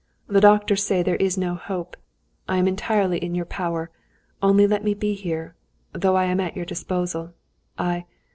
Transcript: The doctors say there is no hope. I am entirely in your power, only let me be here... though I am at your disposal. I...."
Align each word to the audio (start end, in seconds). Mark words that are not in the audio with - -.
The 0.25 0.41
doctors 0.41 0.83
say 0.83 1.03
there 1.03 1.13
is 1.17 1.37
no 1.37 1.53
hope. 1.53 1.95
I 2.49 2.57
am 2.57 2.67
entirely 2.67 3.19
in 3.19 3.35
your 3.35 3.45
power, 3.45 3.91
only 4.41 4.65
let 4.65 4.83
me 4.83 4.95
be 4.95 5.13
here... 5.13 5.53
though 5.91 6.15
I 6.15 6.25
am 6.25 6.39
at 6.39 6.55
your 6.55 6.65
disposal. 6.65 7.33
I...." 7.77 8.05